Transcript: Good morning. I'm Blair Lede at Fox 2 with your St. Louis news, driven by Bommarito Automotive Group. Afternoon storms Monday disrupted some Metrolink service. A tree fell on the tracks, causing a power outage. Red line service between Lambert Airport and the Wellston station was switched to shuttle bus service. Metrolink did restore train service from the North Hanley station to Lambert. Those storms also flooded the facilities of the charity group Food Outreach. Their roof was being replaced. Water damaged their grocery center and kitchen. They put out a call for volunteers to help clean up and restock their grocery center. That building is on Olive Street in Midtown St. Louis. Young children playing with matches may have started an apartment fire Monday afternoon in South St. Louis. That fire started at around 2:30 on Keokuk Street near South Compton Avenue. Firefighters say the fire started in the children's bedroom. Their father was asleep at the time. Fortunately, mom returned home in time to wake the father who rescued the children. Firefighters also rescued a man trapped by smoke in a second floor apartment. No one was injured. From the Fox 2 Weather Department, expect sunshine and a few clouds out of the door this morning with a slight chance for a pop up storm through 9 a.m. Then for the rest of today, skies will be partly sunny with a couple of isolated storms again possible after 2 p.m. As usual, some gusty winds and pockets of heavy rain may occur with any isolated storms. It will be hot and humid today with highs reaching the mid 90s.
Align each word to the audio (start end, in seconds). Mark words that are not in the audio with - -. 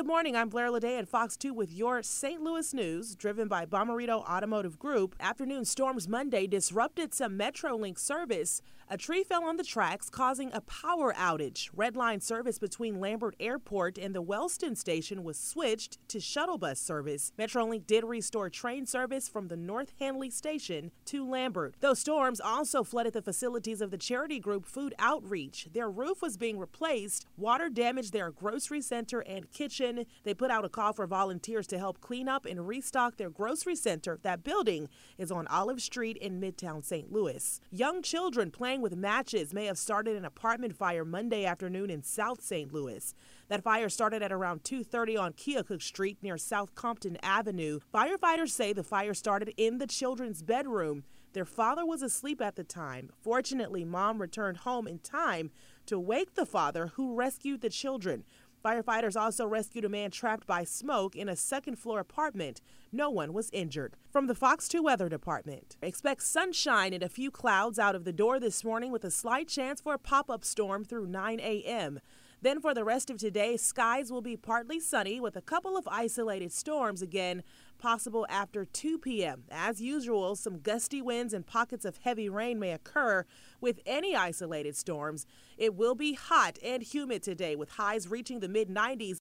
Good 0.00 0.06
morning. 0.06 0.34
I'm 0.34 0.48
Blair 0.48 0.70
Lede 0.70 0.98
at 0.98 1.08
Fox 1.08 1.36
2 1.36 1.52
with 1.52 1.70
your 1.70 2.02
St. 2.02 2.40
Louis 2.40 2.72
news, 2.72 3.14
driven 3.14 3.48
by 3.48 3.66
Bommarito 3.66 4.24
Automotive 4.26 4.78
Group. 4.78 5.14
Afternoon 5.20 5.66
storms 5.66 6.08
Monday 6.08 6.46
disrupted 6.46 7.12
some 7.12 7.38
Metrolink 7.38 7.98
service. 7.98 8.62
A 8.92 8.96
tree 8.96 9.22
fell 9.22 9.44
on 9.44 9.56
the 9.56 9.62
tracks, 9.62 10.10
causing 10.10 10.50
a 10.52 10.62
power 10.62 11.12
outage. 11.12 11.68
Red 11.76 11.94
line 11.96 12.20
service 12.20 12.58
between 12.58 12.98
Lambert 12.98 13.36
Airport 13.38 13.98
and 13.98 14.14
the 14.14 14.22
Wellston 14.22 14.74
station 14.74 15.22
was 15.22 15.38
switched 15.38 15.98
to 16.08 16.18
shuttle 16.18 16.58
bus 16.58 16.80
service. 16.80 17.30
Metrolink 17.38 17.86
did 17.86 18.02
restore 18.02 18.50
train 18.50 18.86
service 18.86 19.28
from 19.28 19.46
the 19.46 19.56
North 19.56 19.92
Hanley 20.00 20.30
station 20.30 20.90
to 21.04 21.28
Lambert. 21.28 21.76
Those 21.80 22.00
storms 22.00 22.40
also 22.40 22.82
flooded 22.82 23.12
the 23.12 23.22
facilities 23.22 23.80
of 23.80 23.92
the 23.92 23.98
charity 23.98 24.40
group 24.40 24.64
Food 24.64 24.94
Outreach. 24.98 25.68
Their 25.72 25.90
roof 25.90 26.20
was 26.20 26.36
being 26.36 26.58
replaced. 26.58 27.26
Water 27.36 27.68
damaged 27.68 28.12
their 28.12 28.30
grocery 28.30 28.80
center 28.80 29.20
and 29.20 29.52
kitchen. 29.52 29.89
They 30.24 30.34
put 30.34 30.50
out 30.50 30.64
a 30.64 30.68
call 30.68 30.92
for 30.92 31.06
volunteers 31.06 31.66
to 31.68 31.78
help 31.78 32.00
clean 32.00 32.28
up 32.28 32.46
and 32.46 32.66
restock 32.66 33.16
their 33.16 33.30
grocery 33.30 33.76
center. 33.76 34.18
That 34.22 34.44
building 34.44 34.88
is 35.18 35.30
on 35.30 35.46
Olive 35.48 35.80
Street 35.80 36.16
in 36.16 36.40
Midtown 36.40 36.84
St. 36.84 37.12
Louis. 37.12 37.60
Young 37.70 38.02
children 38.02 38.50
playing 38.50 38.80
with 38.80 38.96
matches 38.96 39.52
may 39.52 39.66
have 39.66 39.78
started 39.78 40.16
an 40.16 40.24
apartment 40.24 40.76
fire 40.76 41.04
Monday 41.04 41.44
afternoon 41.44 41.90
in 41.90 42.02
South 42.02 42.42
St. 42.42 42.72
Louis. 42.72 43.14
That 43.48 43.64
fire 43.64 43.88
started 43.88 44.22
at 44.22 44.32
around 44.32 44.64
2:30 44.64 45.16
on 45.16 45.32
Keokuk 45.32 45.82
Street 45.82 46.18
near 46.22 46.38
South 46.38 46.74
Compton 46.74 47.16
Avenue. 47.22 47.80
Firefighters 47.92 48.50
say 48.50 48.72
the 48.72 48.84
fire 48.84 49.14
started 49.14 49.52
in 49.56 49.78
the 49.78 49.86
children's 49.86 50.42
bedroom. 50.42 51.04
Their 51.32 51.44
father 51.44 51.86
was 51.86 52.02
asleep 52.02 52.40
at 52.40 52.56
the 52.56 52.64
time. 52.64 53.10
Fortunately, 53.20 53.84
mom 53.84 54.20
returned 54.20 54.58
home 54.58 54.88
in 54.88 54.98
time 54.98 55.50
to 55.86 55.98
wake 55.98 56.34
the 56.34 56.46
father 56.46 56.88
who 56.94 57.14
rescued 57.14 57.60
the 57.60 57.70
children. 57.70 58.24
Firefighters 58.64 59.18
also 59.18 59.46
rescued 59.46 59.86
a 59.86 59.88
man 59.88 60.10
trapped 60.10 60.46
by 60.46 60.64
smoke 60.64 61.16
in 61.16 61.30
a 61.30 61.36
second 61.36 61.78
floor 61.78 61.98
apartment. 61.98 62.60
No 62.92 63.08
one 63.08 63.32
was 63.32 63.48
injured. 63.54 63.96
From 64.10 64.26
the 64.26 64.34
Fox 64.34 64.68
2 64.68 64.82
Weather 64.82 65.08
Department, 65.08 65.78
expect 65.80 66.22
sunshine 66.22 66.92
and 66.92 67.02
a 67.02 67.08
few 67.08 67.30
clouds 67.30 67.78
out 67.78 67.94
of 67.94 68.04
the 68.04 68.12
door 68.12 68.38
this 68.38 68.62
morning 68.62 68.92
with 68.92 69.02
a 69.04 69.10
slight 69.10 69.48
chance 69.48 69.80
for 69.80 69.94
a 69.94 69.98
pop 69.98 70.28
up 70.28 70.44
storm 70.44 70.84
through 70.84 71.06
9 71.06 71.40
a.m. 71.40 72.00
Then 72.42 72.60
for 72.60 72.74
the 72.74 72.84
rest 72.84 73.08
of 73.08 73.16
today, 73.16 73.56
skies 73.56 74.12
will 74.12 74.22
be 74.22 74.36
partly 74.36 74.78
sunny 74.78 75.20
with 75.20 75.36
a 75.36 75.42
couple 75.42 75.76
of 75.76 75.88
isolated 75.88 76.52
storms 76.52 77.00
again 77.00 77.42
possible 77.80 78.26
after 78.28 78.64
2 78.64 78.98
p.m. 78.98 79.42
As 79.50 79.80
usual, 79.80 80.36
some 80.36 80.58
gusty 80.58 81.02
winds 81.02 81.34
and 81.34 81.44
pockets 81.44 81.84
of 81.84 81.96
heavy 81.96 82.28
rain 82.28 82.60
may 82.60 82.70
occur 82.70 83.24
with 83.60 83.80
any 83.84 84.14
isolated 84.14 84.76
storms. 84.76 85.26
It 85.58 85.74
will 85.74 85.96
be 85.96 86.12
hot 86.12 86.58
and 86.62 86.82
humid 86.82 87.24
today 87.24 87.56
with 87.56 87.70
highs 87.70 88.06
reaching 88.08 88.38
the 88.38 88.48
mid 88.48 88.68
90s. 88.68 89.18